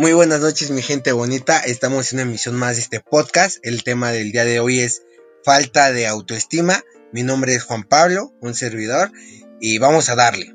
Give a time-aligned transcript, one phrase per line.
[0.00, 1.58] Muy buenas noches, mi gente bonita.
[1.58, 3.58] Estamos en una emisión más de este podcast.
[3.62, 5.02] El tema del día de hoy es
[5.44, 6.82] falta de autoestima.
[7.12, 9.12] Mi nombre es Juan Pablo, un servidor,
[9.60, 10.54] y vamos a darle.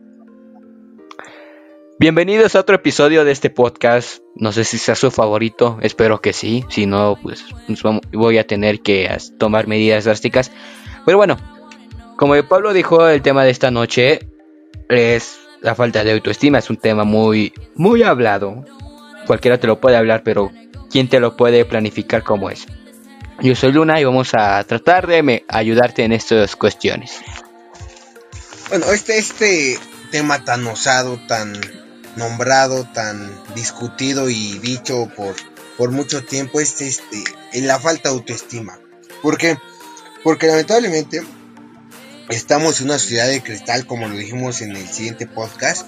[1.99, 4.23] Bienvenidos a otro episodio de este podcast.
[4.33, 6.65] No sé si sea su favorito, espero que sí.
[6.69, 7.45] Si no, pues
[8.13, 10.51] voy a tener que tomar medidas drásticas.
[11.05, 11.37] Pero bueno,
[12.17, 14.27] como Pablo dijo, el tema de esta noche
[14.89, 16.57] es la falta de autoestima.
[16.57, 18.65] Es un tema muy, muy hablado,
[19.25, 20.51] cualquiera te lo puede hablar, pero
[20.89, 22.65] ¿quién te lo puede planificar como es?
[23.41, 27.19] Yo soy Luna y vamos a tratar de ayudarte en estas cuestiones.
[28.69, 29.77] Bueno, este, este
[30.11, 31.53] tema tan osado, tan
[32.15, 35.35] nombrado, tan discutido y dicho por,
[35.77, 37.23] por mucho tiempo es este,
[37.61, 38.79] la falta de autoestima.
[39.21, 39.57] ¿Por qué?
[40.23, 41.21] Porque lamentablemente
[42.29, 45.87] estamos en una sociedad de cristal, como lo dijimos en el siguiente podcast,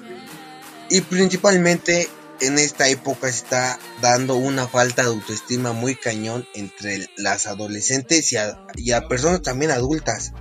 [0.90, 2.08] y principalmente
[2.42, 8.92] en esta época está dando una falta de autoestima muy cañón entre las adolescentes y
[8.92, 10.34] a, personas también adultas.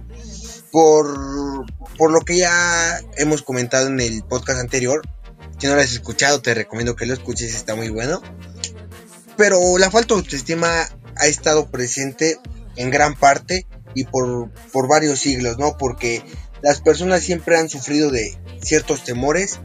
[0.70, 1.64] Por,
[1.96, 5.02] por, lo que ya hemos comentado en el podcast anterior,
[5.58, 8.20] si no lo has escuchado te recomiendo que lo escuches, está muy bueno.
[9.36, 12.38] Pero la falta de autoestima ha estado presente
[12.76, 15.78] en gran parte y por, por varios siglos, ¿no?
[15.78, 16.22] Porque
[16.62, 19.60] las personas siempre han sufrido de ciertos temores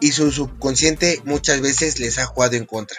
[0.00, 2.98] y su subconsciente muchas veces les ha jugado en contra.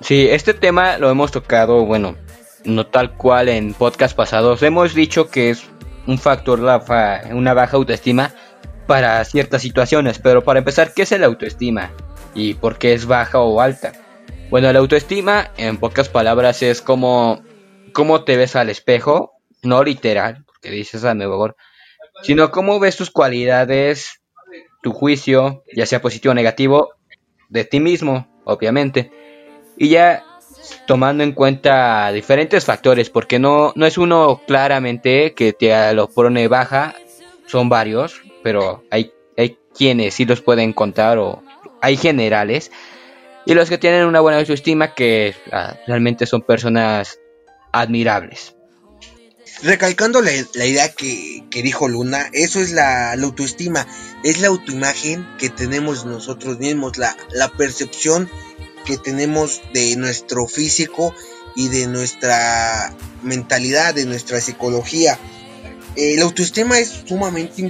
[0.00, 2.16] Sí, este tema lo hemos tocado, bueno,
[2.64, 4.62] no tal cual en podcast pasados.
[4.62, 5.62] Hemos dicho que es
[6.06, 8.32] un factor, la una baja autoestima
[8.86, 10.18] para ciertas situaciones.
[10.18, 11.92] Pero para empezar, ¿qué es el autoestima?
[12.34, 13.92] ¿Y por qué es baja o alta?
[14.50, 17.42] Bueno, la autoestima, en pocas palabras, es como
[17.92, 19.32] cómo te ves al espejo,
[19.62, 21.56] no literal, porque dices a mejor,
[22.22, 24.20] sino cómo ves tus cualidades,
[24.82, 26.90] tu juicio, ya sea positivo o negativo,
[27.48, 29.10] de ti mismo, obviamente.
[29.76, 30.24] Y ya
[30.86, 36.48] tomando en cuenta diferentes factores, porque no, no es uno claramente que te lo pone
[36.48, 36.94] baja,
[37.46, 41.42] son varios, pero hay, hay quienes sí los pueden contar o
[41.80, 42.72] hay generales.
[43.44, 47.20] Y los que tienen una buena autoestima que ah, realmente son personas
[47.72, 48.55] admirables
[49.62, 53.86] recalcando la, idea que, dijo Luna, eso es la, autoestima,
[54.22, 58.30] es la autoimagen que tenemos nosotros mismos, la, la, percepción
[58.84, 61.14] que tenemos de nuestro físico
[61.54, 65.18] y de nuestra mentalidad, de nuestra psicología.
[65.96, 67.62] El la autoestima es sumamente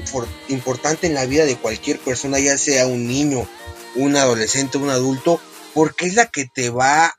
[0.48, 3.46] importante en la vida de cualquier persona, ya sea un niño,
[3.94, 5.40] un adolescente, un adulto,
[5.74, 7.14] porque es la que te va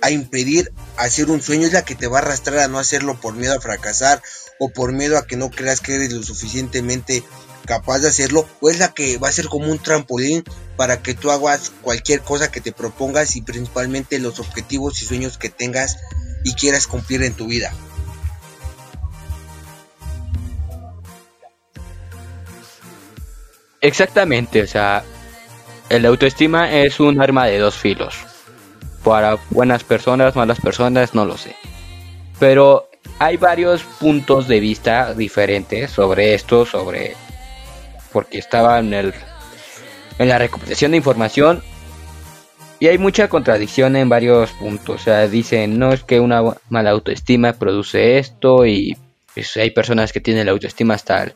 [0.00, 3.18] a impedir hacer un sueño, es la que te va a arrastrar a no hacerlo
[3.20, 4.22] por miedo a fracasar
[4.58, 7.24] o por miedo a que no creas que eres lo suficientemente
[7.66, 10.44] capaz de hacerlo, o es la que va a ser como un trampolín
[10.76, 15.38] para que tú hagas cualquier cosa que te propongas y principalmente los objetivos y sueños
[15.38, 15.96] que tengas
[16.44, 17.72] y quieras cumplir en tu vida.
[23.80, 25.04] Exactamente, o sea,
[25.88, 28.33] el autoestima es un arma de dos filos
[29.04, 31.54] para buenas personas, malas personas, no lo sé.
[32.40, 32.88] Pero
[33.18, 37.14] hay varios puntos de vista diferentes sobre esto, sobre
[38.12, 39.14] porque estaba en el
[40.18, 41.62] en la recopilación de información
[42.80, 45.00] y hay mucha contradicción en varios puntos.
[45.00, 48.96] O sea, dicen, no es que una mala autoestima produce esto y
[49.32, 51.34] pues, hay personas que tienen la autoestima hasta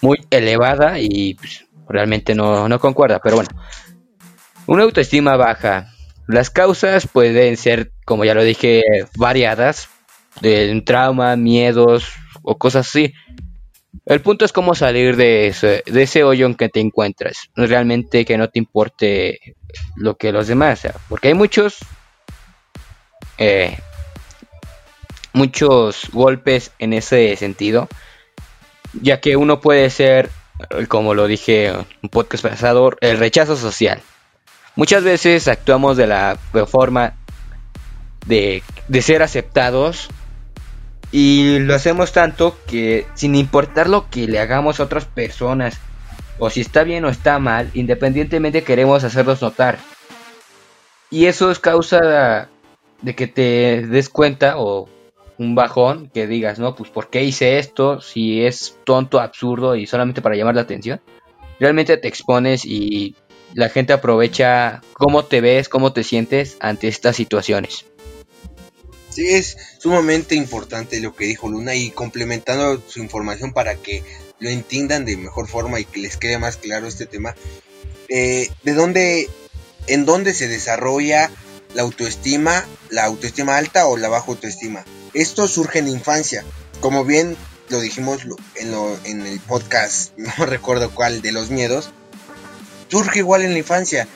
[0.00, 3.20] muy elevada y pues, realmente no, no concuerda.
[3.22, 3.50] Pero bueno,
[4.66, 5.92] una autoestima baja
[6.30, 8.82] las causas pueden ser, como ya lo dije,
[9.16, 9.88] variadas,
[10.40, 13.12] de trauma, miedos o cosas así.
[14.06, 17.50] El punto es cómo salir de ese, de ese hoyo en que te encuentras.
[17.54, 19.40] Realmente que no te importe
[19.96, 21.78] lo que los demás, porque hay muchos,
[23.38, 23.76] eh,
[25.32, 27.88] muchos golpes en ese sentido,
[29.00, 30.30] ya que uno puede ser,
[30.88, 34.02] como lo dije en un podcast pasado, el rechazo social.
[34.76, 37.14] Muchas veces actuamos de la forma
[38.26, 38.62] de,
[39.00, 40.08] ser aceptados
[41.12, 45.78] y lo hacemos tanto que sin importar lo que le hagamos a otras personas
[46.38, 49.78] o si está bien o está mal, independientemente queremos hacerlos notar.
[51.10, 52.48] Y eso es causa
[53.02, 54.88] de que te des cuenta o
[55.36, 58.00] un bajón que digas, no, pues ¿por qué hice esto?
[58.00, 61.00] Si es tonto, absurdo y solamente para llamar la atención.
[61.58, 63.16] Realmente te expones y
[63.54, 67.84] la gente aprovecha cómo te ves, cómo te sientes ante estas situaciones.
[69.10, 74.04] Sí, es sumamente importante lo que dijo Luna y complementando su información para que
[74.38, 77.34] lo entiendan de mejor forma y que les quede más claro este tema.
[78.08, 79.28] eh, de dónde,
[79.86, 81.30] en dónde se desarrolla
[81.74, 84.84] la autoestima, la autoestima alta o la baja autoestima.
[85.14, 86.44] Esto surge en la infancia,
[86.80, 87.36] como bien
[87.68, 88.22] lo dijimos
[88.56, 88.74] en,
[89.04, 91.90] en el podcast, no recuerdo cuál, de los miedos,
[92.90, 94.08] surge igual en la infancia,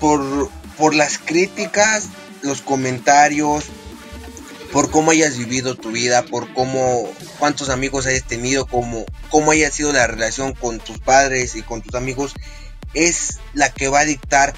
[0.00, 2.08] por, por las críticas,
[2.42, 3.64] los comentarios,
[4.72, 7.08] por cómo hayas vivido tu vida, por cómo,
[7.38, 11.82] cuántos amigos hayas tenido, cómo, cómo haya sido la relación con tus padres y con
[11.82, 12.34] tus amigos,
[12.94, 14.54] es la que va a dictar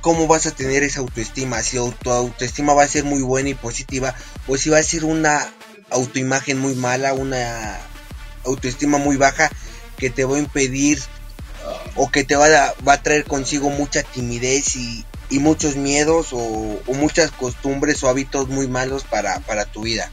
[0.00, 3.54] cómo vas a tener esa autoestima, si tu autoestima va a ser muy buena y
[3.54, 4.14] positiva,
[4.46, 5.52] o si va a ser una
[5.90, 7.78] autoimagen muy mala, una
[8.44, 9.50] autoestima muy baja
[9.96, 11.00] que te va a impedir
[11.94, 15.04] o que te va a, traer consigo mucha timidez y,
[15.38, 20.10] muchos miedos o, muchas costumbres o hábitos muy malos para, para tu vida.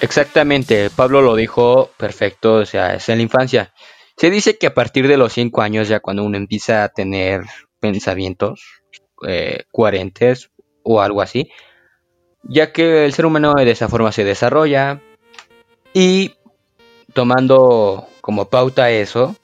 [0.00, 3.72] Exactamente, Pablo lo dijo perfecto, o sea, es en la infancia.
[4.16, 7.42] Se dice que a partir de los 5 años, ya cuando uno empieza a tener
[7.80, 8.82] pensamientos
[9.26, 10.50] eh, coherentes
[10.82, 11.50] o algo así,
[12.42, 15.00] ya que el ser humano de esa forma se desarrolla
[15.92, 16.34] y
[17.12, 19.36] tomando como pauta eso,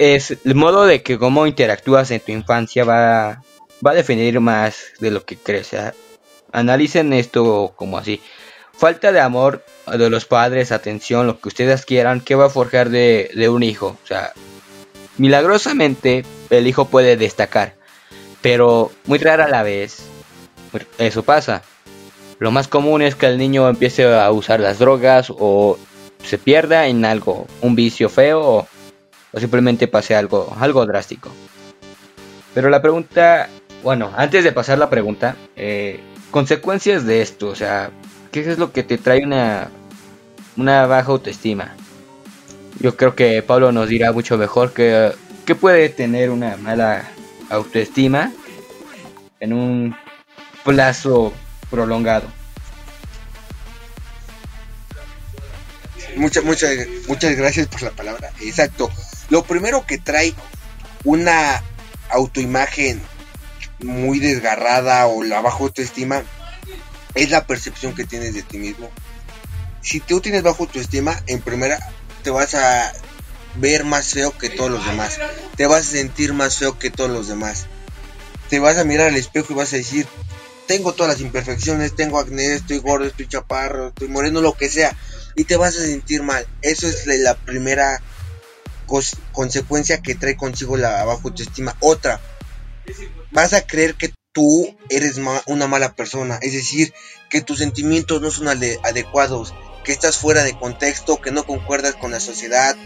[0.00, 3.42] es el modo de que cómo interactúas en tu infancia va,
[3.86, 5.76] va a definir más de lo que crees.
[6.52, 8.22] analicen esto como así.
[8.72, 12.88] Falta de amor de los padres, atención, lo que ustedes quieran, ¿qué va a forjar
[12.88, 13.98] de, de un hijo?
[14.02, 14.32] O sea,
[15.18, 17.74] milagrosamente el hijo puede destacar,
[18.40, 20.04] pero muy rara la vez
[20.96, 21.62] eso pasa.
[22.38, 25.78] Lo más común es que el niño empiece a usar las drogas o
[26.24, 28.66] se pierda en algo, un vicio feo o
[29.32, 31.30] o simplemente pase algo, algo drástico.
[32.54, 33.48] Pero la pregunta,
[33.82, 36.00] bueno, antes de pasar la pregunta, eh,
[36.30, 37.90] consecuencias de esto, o sea,
[38.32, 39.70] ¿qué es lo que te trae una,
[40.56, 41.74] una baja autoestima?
[42.80, 45.12] Yo creo que Pablo nos dirá mucho mejor que,
[45.46, 47.04] que puede tener una mala
[47.50, 48.32] autoestima
[49.38, 49.96] en un
[50.64, 51.32] plazo
[51.70, 52.26] prolongado.
[56.16, 56.70] Muchas, muchas,
[57.06, 58.30] muchas gracias por la palabra.
[58.40, 58.90] Exacto.
[59.30, 60.34] Lo primero que trae
[61.04, 61.62] una
[62.10, 63.00] autoimagen
[63.78, 66.22] muy desgarrada o la baja autoestima
[67.14, 68.90] es la percepción que tienes de ti mismo.
[69.82, 71.78] Si tú tienes bajo autoestima, en primera
[72.22, 72.92] te vas a
[73.56, 75.18] ver más feo que todos los demás.
[75.56, 77.66] Te vas a sentir más feo que todos los demás.
[78.48, 80.06] Te vas a mirar al espejo y vas a decir,
[80.66, 84.96] tengo todas las imperfecciones, tengo acné, estoy gordo, estoy chaparro, estoy moreno, lo que sea.
[85.36, 86.46] Y te vas a sentir mal.
[86.62, 88.02] Eso es la primera
[89.32, 91.76] consecuencia que trae consigo la baja autoestima.
[91.80, 92.20] Otra,
[93.30, 96.92] vas a creer que tú eres una mala persona, es decir,
[97.28, 99.54] que tus sentimientos no son adecuados,
[99.84, 102.76] que estás fuera de contexto, que no concuerdas con la sociedad.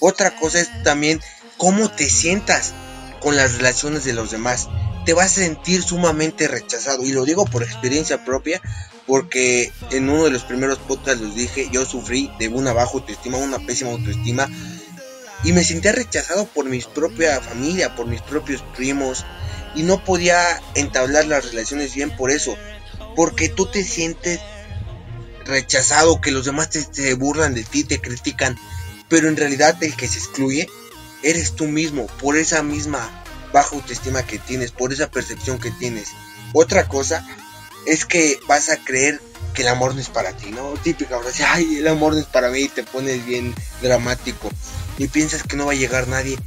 [0.00, 1.20] Otra cosa es también
[1.56, 2.74] cómo te sientas
[3.20, 4.68] con las relaciones de los demás.
[5.06, 8.60] Te vas a sentir sumamente rechazado y lo digo por experiencia propia
[9.06, 13.36] porque en uno de los primeros podcasts los dije, yo sufrí de una baja autoestima,
[13.36, 14.48] una pésima autoestima
[15.44, 19.24] y me sentía rechazado por mi propia familia, por mis propios primos
[19.74, 22.56] y no podía entablar las relaciones bien por eso,
[23.14, 24.40] porque tú te sientes
[25.44, 28.56] rechazado, que los demás te, burlan de ti, te critican,
[29.08, 30.66] pero en realidad el que se excluye
[31.22, 36.08] eres tú mismo, por esa misma baja autoestima que tienes, por esa percepción que tienes.
[36.54, 37.26] Otra cosa
[37.86, 39.20] es que vas a creer
[39.52, 40.72] que el amor no es para ti, ¿no?
[40.82, 44.50] Típica frase, ay, el amor no es para mí y te pones bien dramático
[44.98, 46.38] y piensas que no va a llegar nadie.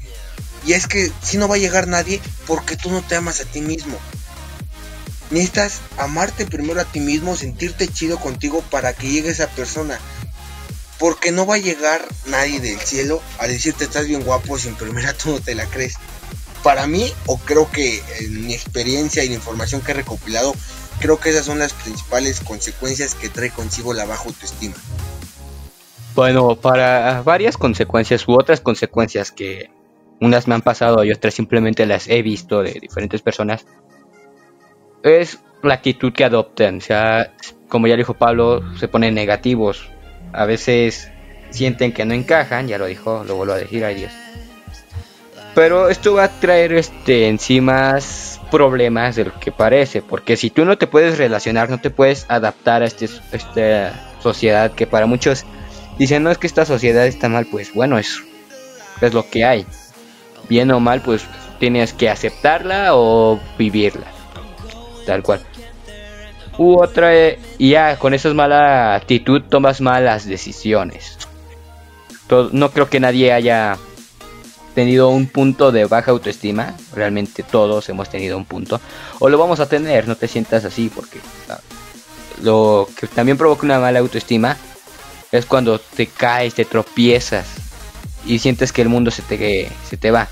[0.66, 3.46] Y es que si no va a llegar nadie, porque tú no te amas a
[3.46, 3.98] ti mismo.
[5.30, 10.00] Necesitas amarte primero a ti mismo, sentirte chido contigo para que llegue esa persona.
[11.00, 14.76] Porque no va a llegar nadie del cielo a decirte estás bien guapo si en
[14.76, 15.96] primera tú no te la crees.
[16.64, 20.56] Para mí, o creo que en mi experiencia y la información que he recopilado,
[21.00, 24.76] creo que esas son las principales consecuencias que trae consigo la baja autoestima.
[26.18, 29.70] Bueno, para varias consecuencias u otras consecuencias que
[30.20, 33.68] unas me han pasado y otras simplemente las he visto de diferentes personas,
[35.04, 36.78] es la actitud que adoptan.
[36.78, 37.36] O sea,
[37.70, 39.92] como ya dijo Pablo, se ponen negativos.
[40.34, 41.12] A veces
[41.52, 44.12] sienten que no encajan, ya lo dijo, lo vuelvo a decir, ay Dios.
[45.54, 48.00] Pero esto va a traer este encima
[48.50, 52.26] problemas de lo que parece, porque si tú no te puedes relacionar, no te puedes
[52.28, 55.46] adaptar a este, esta sociedad que para muchos
[55.98, 58.22] dicen, no es que esta sociedad está mal, pues bueno, es,
[59.02, 59.66] es lo que hay.
[60.50, 61.26] Bien o mal, pues
[61.60, 64.08] tienes que aceptarla o vivirla.
[65.06, 65.42] Tal cual.
[66.58, 67.12] U otra,
[67.58, 71.18] y ya con esa mala actitud tomas malas decisiones.
[72.52, 73.78] no creo que nadie haya
[74.74, 78.80] tenido un punto de baja autoestima, realmente todos hemos tenido un punto,
[79.20, 81.20] o lo vamos a tener, no te sientas así, porque
[82.44, 84.56] lo que también provoca una mala autoestima
[85.32, 87.46] es cuando te caes, te tropiezas
[88.26, 90.28] y sientes que el mundo se te, se te va,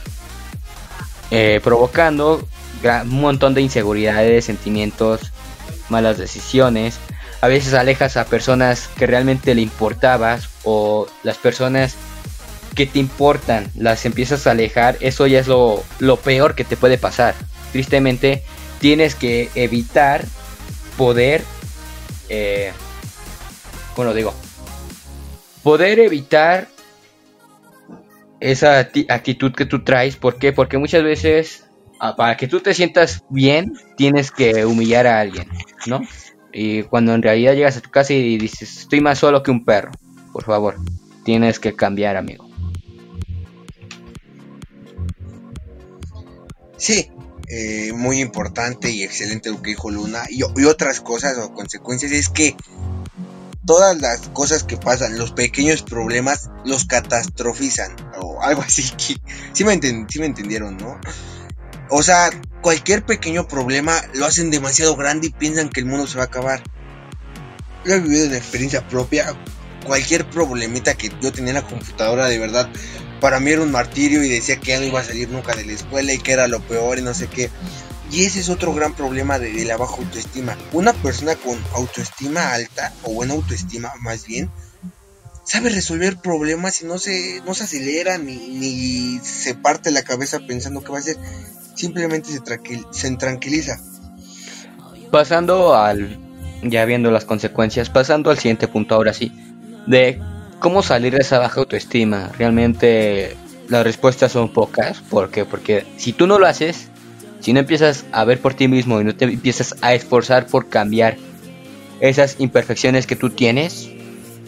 [1.31, 2.47] eh, provocando
[2.83, 5.31] un montón de inseguridades, sentimientos,
[5.89, 6.97] malas decisiones.
[7.41, 11.95] A veces alejas a personas que realmente le importabas o las personas
[12.75, 15.83] que te importan, las empiezas a alejar, eso ya es lo,
[16.23, 17.33] peor que te puede pasar.
[17.71, 18.43] Tristemente,
[18.79, 20.25] tienes que evitar
[20.97, 21.43] poder,
[22.29, 22.71] eh,
[23.95, 24.33] ¿cómo lo digo?
[25.65, 26.67] Poder evitar
[28.39, 30.15] esa actitud que tú traes.
[30.15, 30.53] ¿Por qué?
[30.53, 31.65] Porque muchas veces,
[31.99, 35.49] ah, para que tú te sientas bien, tienes que humillar a alguien,
[35.87, 36.01] ¿no?
[36.53, 39.65] Y cuando en realidad llegas a tu casa y dices, estoy más solo que un
[39.65, 39.89] perro,
[40.31, 40.75] por favor,
[41.23, 42.47] tienes que cambiar, amigo.
[46.77, 47.09] Sí,
[47.47, 50.25] eh, muy importante y excelente lo que dijo Luna.
[50.29, 52.55] Y, y, otras cosas o consecuencias es que
[53.65, 57.95] todas las cosas que pasan, los pequeños problemas, los catastrofizan.
[58.21, 58.83] O algo así.
[59.53, 59.79] Sí me,
[60.09, 60.99] sí me entendieron, ¿no?
[61.89, 62.29] O sea,
[62.61, 66.27] cualquier pequeño problema lo hacen demasiado grande y piensan que el mundo se va a
[66.27, 66.61] acabar.
[67.85, 69.33] Yo he vivido una experiencia propia.
[69.85, 72.69] Cualquier problemita que yo tenía en la computadora, de verdad,
[73.21, 75.63] para mí era un martirio y decía que ya no iba a salir nunca de
[75.63, 77.49] la escuela y que era lo peor y no sé qué.
[78.11, 80.55] Y ese es otro gran problema de, la baja autoestima.
[80.71, 84.49] Una persona con autoestima alta, o buena autoestima más bien,
[85.43, 90.39] sabe resolver problemas y no se, no se acelera ni, ni se parte la cabeza
[90.47, 91.17] pensando qué va a hacer.
[91.75, 92.41] Simplemente se,
[92.91, 93.79] se tranquiliza.
[95.11, 96.19] Pasando al,
[96.63, 99.31] ya viendo las consecuencias, pasando al siguiente punto ahora sí,
[99.87, 100.19] de
[100.59, 102.31] ¿Cómo salir de esa baja autoestima?
[102.37, 103.35] Realmente
[103.67, 104.99] las respuestas son pocas.
[105.01, 105.45] ¿Por qué?
[105.45, 106.89] Porque si tú no lo haces,
[107.45, 110.67] si no empiezas a ver por ti mismo y no te empiezas a esforzar por
[110.67, 111.15] cambiar
[111.99, 113.87] esas imperfecciones que tú tienes,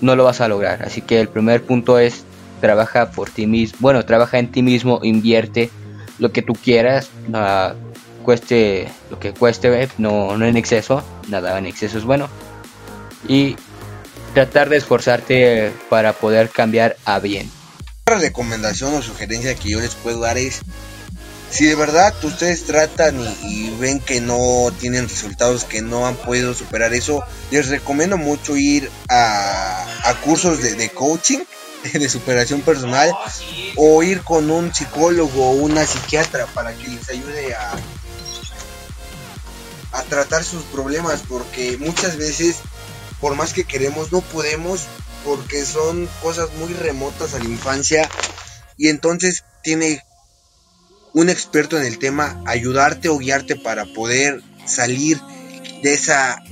[0.02, 0.82] no lo vas a lograr.
[0.82, 2.24] Así que el primer punto es
[2.60, 3.78] trabaja por ti mismo.
[3.82, 5.70] Bueno, trabaja en ti mismo, invierte
[6.18, 7.12] lo que tú quieras,
[8.24, 12.30] cueste lo que cueste, no, no en exceso, nada en exceso es bueno.
[13.28, 13.58] Y
[14.34, 17.48] tratar de esforzarte para poder cambiar a bien.
[18.08, 20.62] Otra recomendación o sugerencia que yo les puedo dar es,
[21.50, 26.54] si de verdad ustedes tratan y, ven que no tienen resultados, que no han podido
[26.54, 29.86] superar eso, les recomiendo mucho ir a,
[30.24, 31.40] cursos de, de coaching
[31.94, 33.12] de superación personal
[33.76, 37.76] o ir con un psicólogo o una psiquiatra para que les ayude a,
[39.92, 42.58] a tratar sus problemas porque muchas veces
[43.20, 44.86] por más que queremos, no podemos
[45.24, 48.10] porque son cosas muy remotas a la infancia
[48.78, 50.04] y entonces tiene
[51.18, 55.18] un experto en el tema ayudarte o guiarte para poder salir
[55.82, 56.44] de esa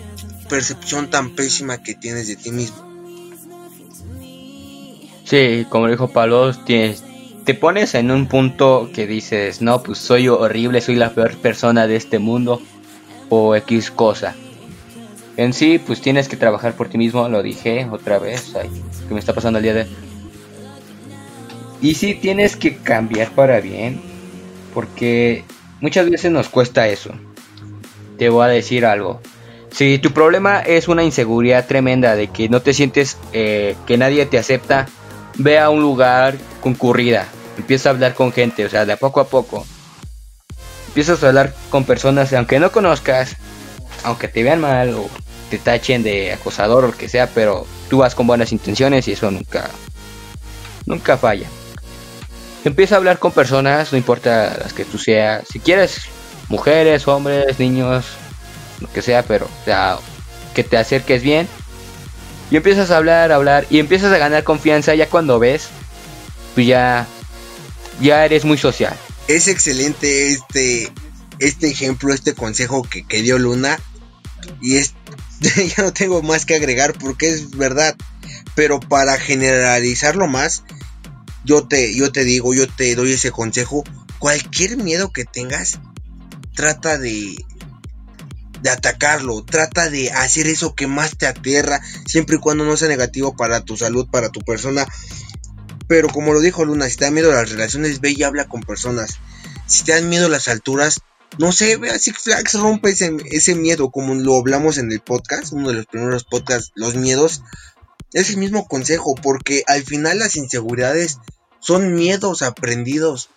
[0.50, 2.84] percepción tan pésima que tienes de ti mismo.
[5.24, 7.04] Sí, como dijo Pablo, tienes,
[7.44, 11.86] te pones en un punto que dices, no, pues soy horrible, soy la peor persona
[11.86, 12.60] de este mundo
[13.30, 14.34] o X cosa.
[15.38, 18.54] En sí, pues tienes que trabajar por ti mismo, lo dije otra vez,
[19.08, 19.88] que me está pasando el día de...
[21.84, 24.15] Y sí tienes que cambiar para bien,
[24.76, 25.46] porque
[25.80, 27.12] muchas veces nos cuesta eso.
[28.20, 29.22] Te voy a decir algo.
[29.72, 34.26] Si tu problema es una inseguridad tremenda de que no te sientes eh, que nadie
[34.26, 34.88] te acepta,
[35.38, 37.28] ve a un lugar concurrida,
[37.58, 39.66] empieza a hablar con gente, o sea, de poco a poco.
[40.88, 43.38] Empiezas a hablar con personas, aunque no conozcas,
[44.04, 45.10] aunque te vean mal o
[45.50, 49.14] te tachen de acosador o lo que sea, pero tú vas con buenas intenciones y
[49.14, 49.70] eso nunca,
[50.86, 51.48] nunca falla.
[52.66, 56.02] Empieza a hablar con personas, no importa las que tú seas, si quieres
[56.50, 58.06] mujeres, hombres, niños,
[58.82, 59.48] lo que sea, pero
[60.54, 61.48] que te acerques bien
[62.52, 65.68] y empiezas a hablar, a hablar y empiezas a ganar confianza ya cuando ves,
[66.54, 67.08] pues ya,
[68.02, 68.96] ya eres muy social.
[69.28, 70.92] Es excelente este,
[71.40, 73.80] este ejemplo, este consejo que, que dio Luna
[74.62, 74.94] y es
[75.76, 77.96] ya no tengo más que agregar porque es verdad.
[78.56, 80.64] Pero para generalizarlo más,
[81.46, 83.84] yo te, yo te digo, yo te doy ese consejo.
[84.20, 85.80] Cualquier miedo que tengas,
[86.56, 87.36] trata de,
[88.62, 92.88] de atacarlo, trata de hacer eso que más te aterra, siempre y cuando no sea
[92.88, 94.88] negativo para tu salud, para tu persona.
[95.88, 98.48] Pero como lo dijo Luna, si te da miedo a las relaciones, ve y habla
[98.48, 99.20] con personas.
[99.68, 101.02] Si te dan miedo a las alturas,
[101.38, 105.76] no sé, Six Flags rompe ese, miedo, como lo hablamos en el podcast, uno de
[105.76, 107.42] los primeros podcasts, los miedos.
[108.14, 111.18] Es el mismo consejo, porque al final las inseguridades
[111.66, 113.30] son miedos aprendidos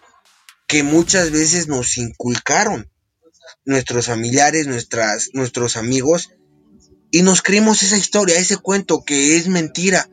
[0.66, 2.90] que muchas veces nos inculcaron
[3.64, 6.30] nuestros familiares, nuestras, nuestros amigos,
[7.10, 10.10] y nos creemos esa historia, ese cuento que es mentira.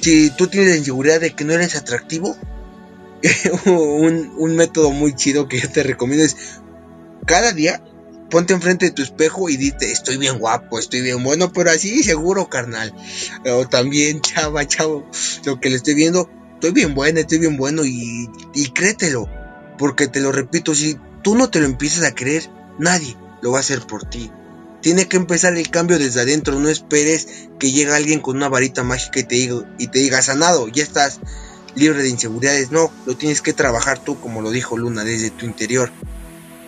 [0.00, 2.38] Si tú tienes la inseguridad de que no eres atractivo,
[3.66, 6.36] un, un método muy chido que yo te recomiendo es
[7.26, 7.84] cada día
[8.30, 12.02] ponte enfrente de tu espejo y dite, estoy bien guapo, estoy bien bueno, pero así
[12.02, 12.94] seguro, carnal.
[13.44, 15.06] O también, chava, chavo,
[15.44, 16.30] lo que le estoy viendo,
[16.62, 18.28] estoy bien bueno, estoy bien bueno y,
[18.72, 19.28] créetelo.
[19.78, 23.58] Porque te lo repito, si tú no te lo empiezas a creer, nadie lo va
[23.58, 24.30] a hacer por ti.
[24.80, 28.84] Tiene que empezar el cambio desde adentro, no esperes que llegue alguien con una varita
[28.84, 31.18] mágica y te diga, sanado, ya estás
[31.74, 32.70] libre de inseguridades.
[32.70, 35.90] No, lo tienes que trabajar tú, como lo dijo Luna, desde tu interior.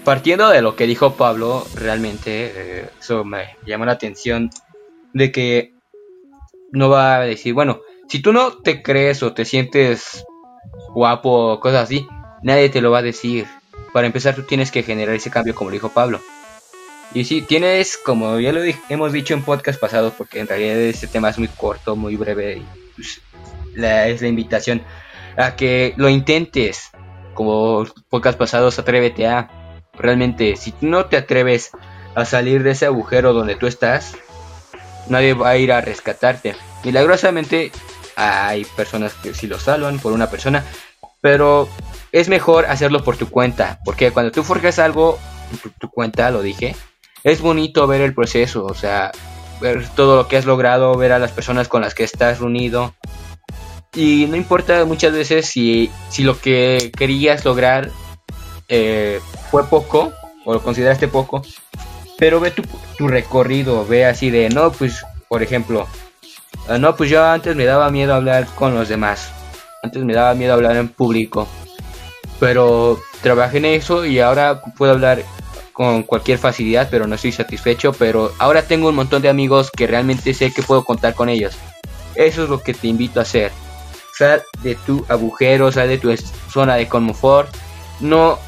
[0.04, 4.50] Partiendo de lo que dijo Pablo, realmente eh, eso me llamó la atención
[5.12, 5.72] de que
[6.72, 10.24] no va a decir, bueno, si tú no te crees o te sientes
[10.94, 12.06] guapo o cosas así,
[12.42, 13.46] nadie te lo va a decir.
[13.92, 16.20] Para empezar, tú tienes que generar ese cambio, como dijo Pablo.
[17.12, 21.06] Y si tienes, como ya lo hemos dicho en podcast pasados, porque en realidad este
[21.06, 22.62] tema es muy corto, muy breve,
[22.96, 23.20] pues,
[23.76, 24.82] es la invitación
[25.36, 26.90] a que lo intentes.
[27.34, 29.64] Como podcast pasados, atrévete a
[29.98, 31.70] Realmente, si no te atreves
[32.14, 34.16] a salir de ese agujero donde tú estás,
[35.08, 36.56] nadie va a ir a rescatarte.
[36.84, 37.70] Milagrosamente
[38.16, 40.64] hay personas que sí lo salvan por una persona,
[41.20, 41.68] pero
[42.12, 45.18] es mejor hacerlo por tu cuenta, porque cuando tú forjas algo
[45.62, 46.76] por tu cuenta, lo dije,
[47.22, 49.10] es bonito ver el proceso, o sea,
[49.60, 52.94] ver todo lo que has logrado, ver a las personas con las que estás reunido.
[53.94, 57.90] Y no importa muchas veces si, si lo que querías lograr
[58.68, 60.12] eh, fue poco,
[60.44, 61.42] o lo consideraste poco,
[62.18, 62.62] pero ve tu,
[62.98, 65.86] tu, recorrido, ve así de, no, pues, por ejemplo,
[66.68, 69.30] no, pues yo antes me daba miedo hablar con los demás,
[69.82, 71.46] antes me daba miedo hablar en público,
[72.40, 75.22] pero trabajé en eso y ahora puedo hablar
[75.72, 79.86] con cualquier facilidad, pero no estoy satisfecho, pero ahora tengo un montón de amigos que
[79.86, 81.56] realmente sé que puedo contar con ellos.
[82.14, 83.50] Eso es lo que te invito a hacer.
[84.16, 86.14] Sal de tu agujero, sal de tu
[86.48, 87.52] zona de confort.
[88.00, 88.38] No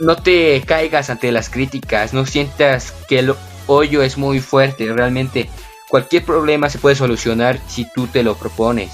[0.00, 3.34] no te caigas ante las críticas, no sientas que el
[3.66, 5.48] hoyo es muy fuerte, realmente
[5.88, 8.90] cualquier problema se puede solucionar si tú te lo propones.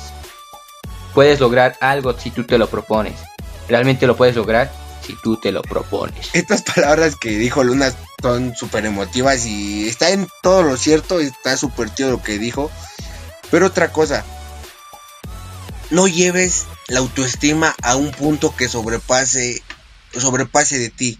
[1.12, 3.14] Puedes lograr algo si tú te lo propones.
[3.68, 4.70] Realmente lo puedes lograr
[5.06, 6.30] si tú te lo propones.
[6.32, 11.56] Estas palabras que dijo Luna son súper emotivas y está en todo lo cierto, está
[11.56, 12.70] súper tío lo que dijo.
[13.50, 14.24] Pero otra cosa,
[15.90, 19.62] no lleves la autoestima a un punto que sobrepase
[20.12, 21.18] sobrepase de ti.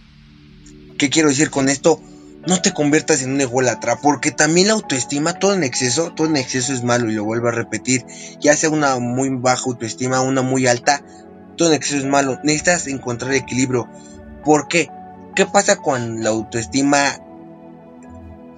[0.98, 2.00] ¿Qué quiero decir con esto?
[2.46, 6.36] No te conviertas en un ególatra, porque también la autoestima, todo en exceso, todo en
[6.36, 8.04] exceso es malo y lo vuelvo a repetir,
[8.38, 11.02] ya sea una muy baja autoestima, una muy alta,
[11.56, 12.38] todo en exceso es malo.
[12.42, 13.88] Necesitas encontrar equilibrio.
[14.44, 14.90] ¿Por qué?
[15.34, 17.18] ¿Qué pasa cuando la autoestima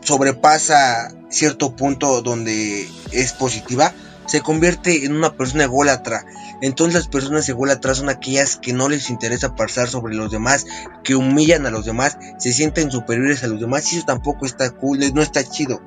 [0.02, 3.94] sobrepasa cierto punto donde es positiva?
[4.26, 6.24] Se convierte en una persona ególatra
[6.60, 10.66] entonces las personas ególatras son aquellas que no les interesa pasar sobre los demás,
[11.04, 14.70] que humillan a los demás, se sienten superiores a los demás y eso tampoco está
[14.70, 15.82] cool, no está chido.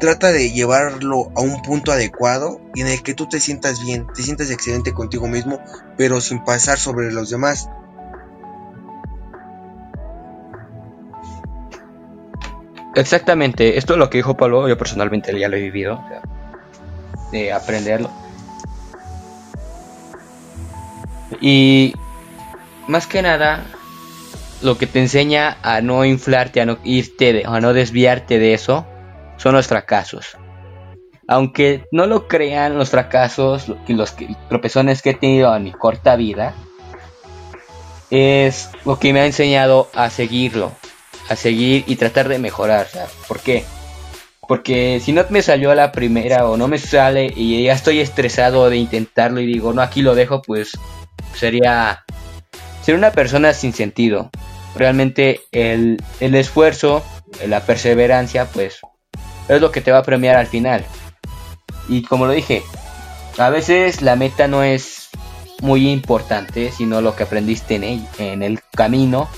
[0.00, 4.22] Trata de llevarlo a un punto adecuado en el que tú te sientas bien, te
[4.22, 5.60] sientas excelente contigo mismo,
[5.96, 7.68] pero sin pasar sobre los demás.
[12.96, 16.00] Exactamente, esto es lo que dijo Pablo, yo personalmente ya lo he vivido,
[17.32, 18.23] de aprenderlo
[21.46, 21.92] Y
[22.88, 23.66] más que nada,
[24.62, 28.54] lo que te enseña a no inflarte, a no irte, de, a no desviarte de
[28.54, 28.86] eso,
[29.36, 30.38] son los fracasos.
[31.28, 34.16] Aunque no lo crean, los fracasos los
[34.48, 36.54] tropezones que he tenido en mi corta vida,
[38.08, 40.72] es lo que me ha enseñado a seguirlo,
[41.28, 42.86] a seguir y tratar de mejorar.
[43.28, 43.66] ¿Por qué?
[44.48, 48.00] Porque si no me salió a la primera o no me sale y ya estoy
[48.00, 50.72] estresado de intentarlo y digo, no, aquí lo dejo, pues
[51.34, 52.04] sería
[52.82, 54.30] ser una persona sin sentido.
[54.76, 57.04] Realmente el, el esfuerzo,
[57.46, 58.80] la perseverancia, pues
[59.48, 60.84] es lo que te va a premiar al final.
[61.88, 62.62] Y como lo dije,
[63.38, 65.08] a veces la meta no es
[65.60, 69.28] muy importante, sino lo que aprendiste en el, en el camino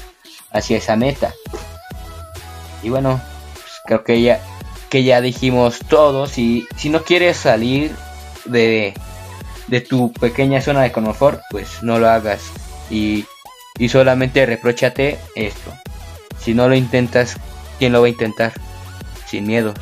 [0.51, 1.33] hacia esa meta.
[2.83, 3.21] Y bueno,
[3.55, 4.41] pues creo que ya,
[4.91, 6.27] que ya dijimos todo.
[6.27, 7.95] Si, si no quieres salir
[8.45, 8.95] de,
[9.69, 12.41] de tu pequeña zona de confort, pues no lo hagas.
[12.91, 13.27] Y,
[13.79, 15.73] y solamente reprochate esto.
[16.43, 17.37] Si no lo intentas,
[17.79, 18.53] ¿quién lo va a intentar?
[19.29, 19.77] Sin miedos.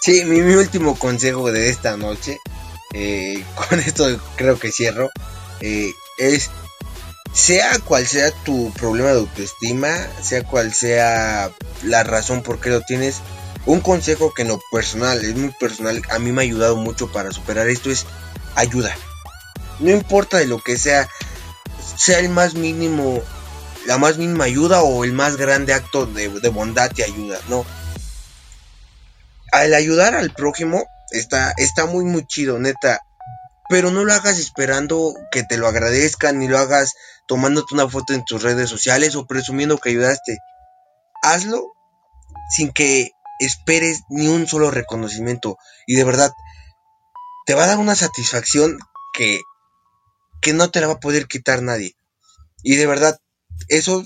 [0.00, 2.38] Sí, mi, último consejo de esta noche
[2.94, 5.10] eh, con esto creo que cierro,
[5.60, 6.50] eh, es
[7.32, 9.90] sea cual sea tu problema de autoestima,
[10.22, 11.50] sea cual sea
[11.82, 13.20] la razón por qué lo tienes,
[13.66, 17.10] un consejo que en lo personal, es muy personal, a mí me ha ayudado mucho
[17.10, 18.06] para superar esto es
[18.54, 18.96] ayuda.
[19.80, 21.08] No importa de lo que sea,
[21.96, 23.22] sea el más mínimo,
[23.86, 27.66] la más mínima ayuda o el más grande acto de, bondad y ayuda, no.
[29.52, 33.00] Al ayudar al prójimo está, está muy muy chido, neta.
[33.68, 36.94] Pero no lo hagas esperando que te lo agradezcan, ni lo hagas
[37.26, 40.38] tomándote una foto en tus redes sociales o presumiendo que ayudaste.
[41.20, 41.72] Hazlo
[42.48, 45.58] sin que esperes ni un solo reconocimiento.
[45.86, 46.32] Y de verdad,
[47.46, 48.78] te va a dar una satisfacción
[49.12, 49.40] que,
[50.40, 51.96] que no te la va a poder quitar nadie.
[52.62, 53.18] Y de verdad,
[53.68, 54.04] eso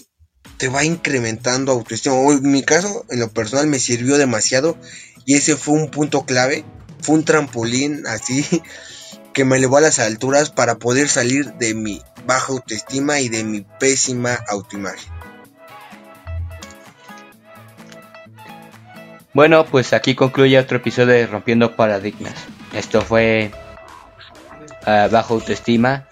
[0.57, 2.16] te va incrementando autoestima.
[2.16, 4.77] En mi caso, en lo personal, me sirvió demasiado.
[5.25, 6.64] Y ese fue un punto clave.
[7.03, 8.45] Fue un trampolín así
[9.33, 13.45] que me elevó a las alturas para poder salir de mi baja autoestima y de
[13.45, 15.19] mi pésima autoimagen.
[19.33, 22.35] Bueno, pues aquí concluye otro episodio de Rompiendo Paradigmas.
[22.75, 23.53] Esto fue
[24.87, 26.05] uh, bajo autoestima.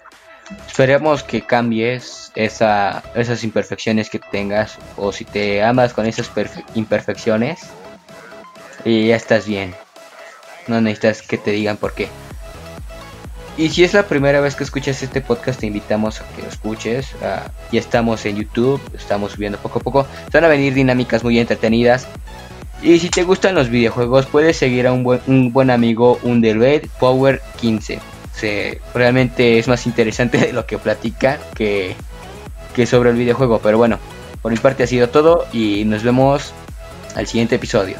[0.65, 6.31] Esperemos que cambies esa, esas imperfecciones que tengas o si te amas con esas
[6.75, 7.59] imperfecciones
[8.85, 9.75] y ya estás bien.
[10.67, 12.07] No necesitas que te digan por qué.
[13.57, 16.47] Y si es la primera vez que escuchas este podcast, te invitamos a que lo
[16.47, 17.13] escuches.
[17.15, 20.07] Uh, ya estamos en YouTube, estamos subiendo poco a poco.
[20.31, 22.07] Van a venir dinámicas muy entretenidas.
[22.81, 26.41] Y si te gustan los videojuegos, puedes seguir a un buen, un buen amigo, un
[26.41, 27.99] Red Power 15.
[28.35, 31.95] Se, realmente es más interesante de lo que platica que,
[32.75, 33.59] que sobre el videojuego.
[33.59, 33.99] Pero bueno,
[34.41, 36.53] por mi parte ha sido todo y nos vemos
[37.15, 37.97] al siguiente episodio.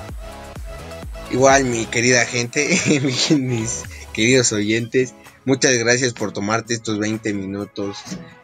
[1.31, 2.67] Igual mi querida gente,
[3.37, 5.13] mis queridos oyentes,
[5.49, 7.97] Muchas gracias por tomarte estos 20 minutos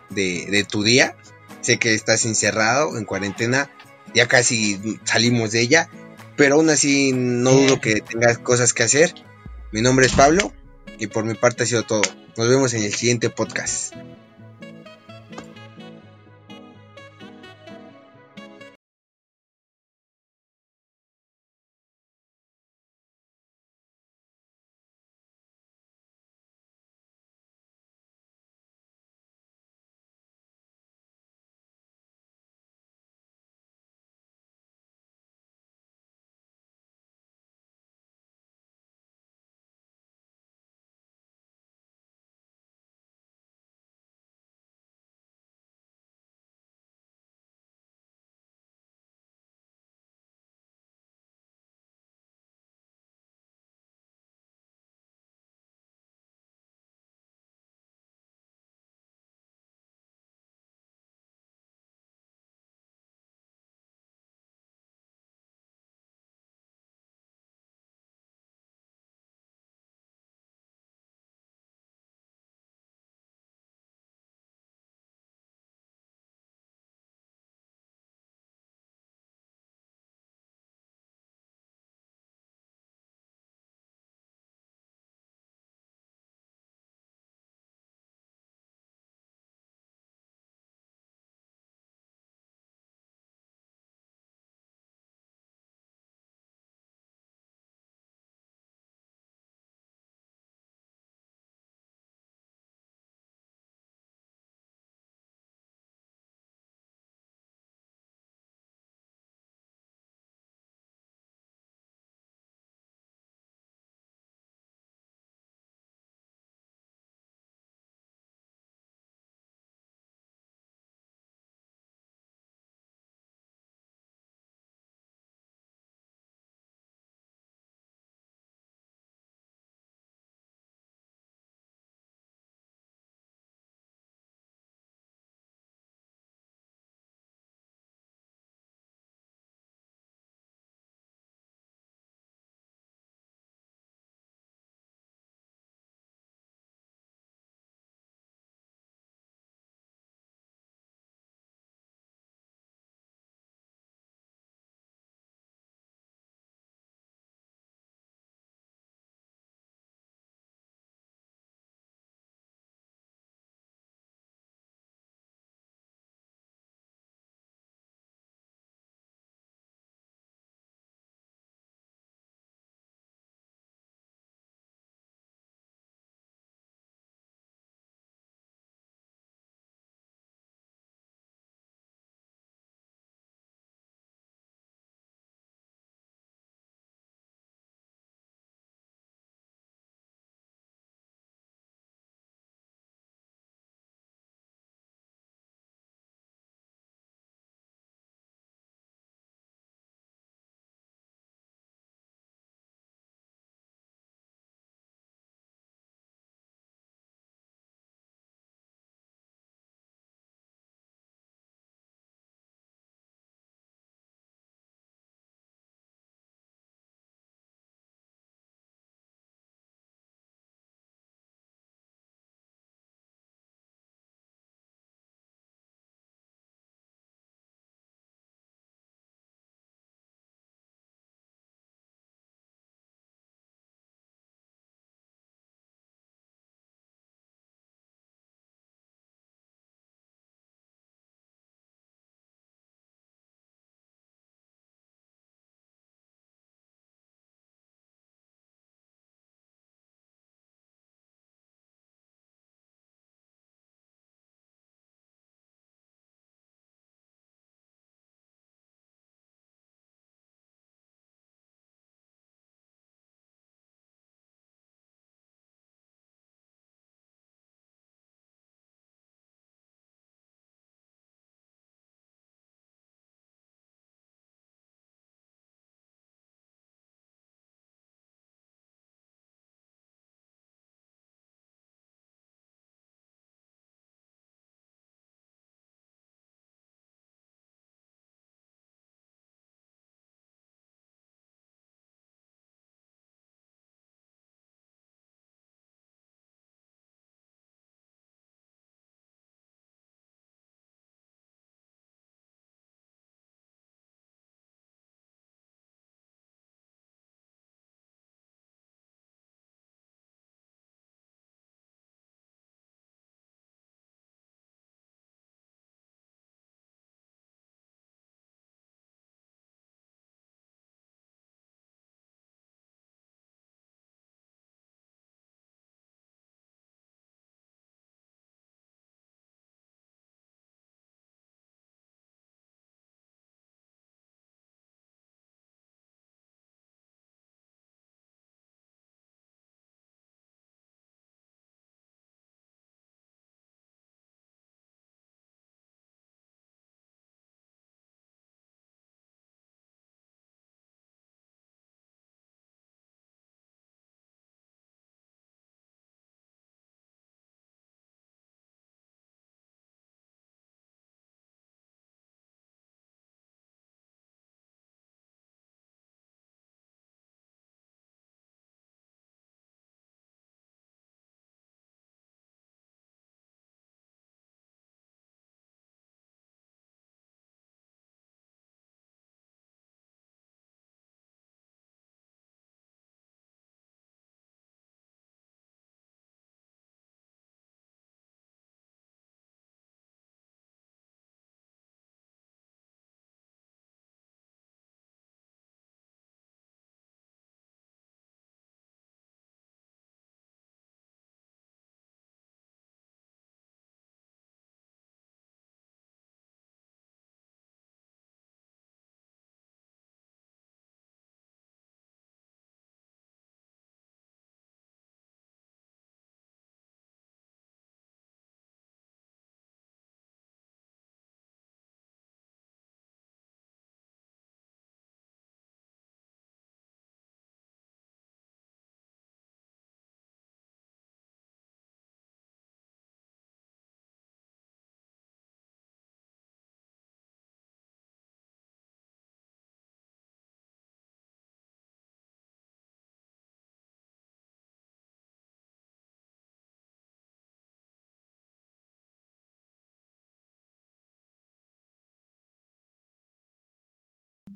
[0.10, 1.15] de, tu día.
[1.62, 3.69] Sé que estás encerrado en cuarentena,
[4.15, 5.89] ya casi salimos de ella,
[6.36, 9.13] pero aún así no dudo que tengas cosas que hacer.
[9.71, 10.54] Mi nombre es Pablo
[11.00, 12.02] y por mi parte ha sido todo.
[12.38, 13.93] Nos vemos en el siguiente podcast.